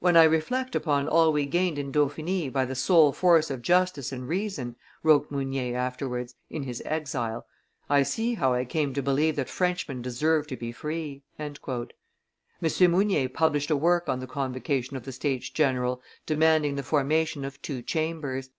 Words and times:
"When 0.00 0.16
I 0.16 0.24
reflect 0.24 0.74
upon 0.74 1.06
all 1.06 1.32
we 1.32 1.46
gained 1.46 1.78
in 1.78 1.92
Dauphiny 1.92 2.48
by 2.48 2.64
the 2.64 2.74
sole 2.74 3.12
force 3.12 3.50
of 3.52 3.62
justice 3.62 4.10
and 4.10 4.26
reason," 4.28 4.74
wrote 5.04 5.30
Mounier 5.30 5.76
afterwards, 5.76 6.34
in 6.48 6.64
his 6.64 6.82
exile, 6.84 7.46
"I 7.88 8.02
see 8.02 8.34
how 8.34 8.52
I 8.52 8.64
came 8.64 8.92
to 8.94 9.00
believe 9.00 9.36
that 9.36 9.48
Frenchmen 9.48 10.02
deserve 10.02 10.48
to 10.48 10.56
be 10.56 10.72
free." 10.72 11.22
M. 11.38 11.54
Mounier 12.80 13.28
published 13.28 13.70
a 13.70 13.76
work 13.76 14.08
on 14.08 14.18
the 14.18 14.26
convocation 14.26 14.96
of 14.96 15.04
the 15.04 15.12
States 15.12 15.48
general 15.50 16.02
demanding 16.26 16.74
the 16.74 16.82
formation 16.82 17.44
of 17.44 17.62
two 17.62 17.80
chambers. 17.80 18.50